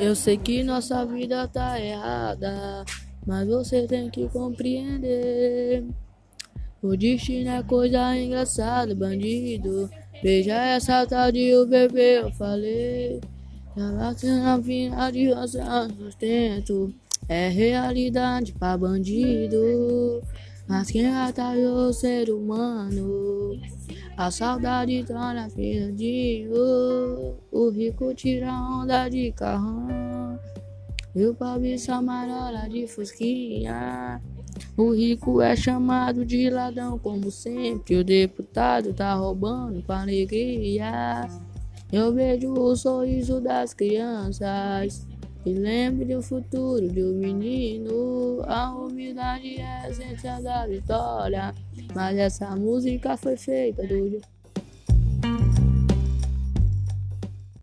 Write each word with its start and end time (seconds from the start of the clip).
Eu 0.00 0.16
sei 0.16 0.38
que 0.38 0.62
nossa 0.64 1.04
vida 1.04 1.46
tá 1.46 1.78
errada, 1.78 2.86
mas 3.26 3.46
você 3.46 3.86
tem 3.86 4.08
que 4.08 4.26
compreender. 4.30 5.84
O 6.82 6.96
destino 6.96 7.50
é 7.50 7.62
coisa 7.62 8.16
engraçada, 8.16 8.94
bandido. 8.94 9.90
Veja 10.22 10.54
essa 10.54 11.06
tal 11.06 11.30
de 11.30 11.54
o 11.54 11.66
bebê, 11.66 12.20
eu 12.20 12.32
falei. 12.32 13.20
Ela 13.76 14.14
tem 14.14 14.40
a 14.40 14.58
final 14.62 15.12
de 15.12 15.32
roça, 15.32 15.88
sustento. 15.98 16.94
É 17.28 17.48
realidade 17.48 18.54
pra 18.54 18.78
bandido. 18.78 20.22
Mas 20.66 20.90
quem 20.90 21.06
atalhou 21.08 21.90
o 21.90 21.92
ser 21.92 22.30
humano? 22.30 23.60
A 24.16 24.30
saudade 24.30 25.04
tá 25.04 25.34
na 25.34 25.48
de 25.48 26.48
rico 27.80 28.12
tira 28.14 28.52
onda 28.52 29.08
de 29.08 29.32
carrão. 29.32 30.38
E 31.14 31.24
o 31.24 31.34
pobre 31.34 31.78
só 31.78 32.02
marola 32.02 32.68
de 32.68 32.86
fusquinha. 32.86 34.20
O 34.76 34.94
rico 34.94 35.40
é 35.40 35.56
chamado 35.56 36.24
de 36.26 36.50
ladrão, 36.50 36.98
como 36.98 37.30
sempre. 37.30 37.96
O 37.96 38.04
deputado 38.04 38.92
tá 38.92 39.14
roubando 39.14 39.82
com 39.82 39.92
alegria. 39.92 41.26
Eu 41.90 42.12
vejo 42.12 42.52
o 42.52 42.76
sorriso 42.76 43.40
das 43.40 43.72
crianças. 43.72 45.08
E 45.46 45.54
lembre 45.54 46.14
do 46.14 46.22
futuro 46.22 46.86
do 46.86 47.14
menino. 47.14 48.42
A 48.46 48.72
humildade 48.76 49.58
é 49.58 49.64
a 49.64 49.88
essência 49.88 50.38
da 50.42 50.66
vitória. 50.66 51.54
Mas 51.94 52.18
essa 52.18 52.54
música 52.54 53.16
foi 53.16 53.38
feita 53.38 53.86
do 53.86 54.20